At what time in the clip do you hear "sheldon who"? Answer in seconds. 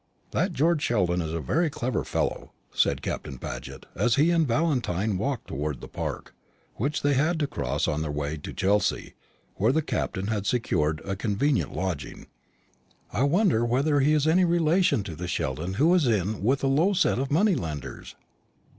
15.27-15.93